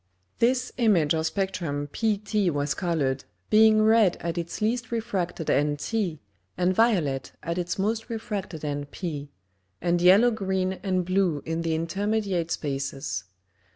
[0.39, 6.19] This Image or Spectrum PT was coloured, being red at its least refracted end T,
[6.57, 9.29] and violet at its most refracted end P,
[9.79, 13.25] and yellow green and blue in the intermediate Spaces.